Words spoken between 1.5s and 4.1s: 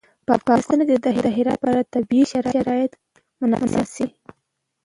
لپاره طبیعي شرایط مناسب دي.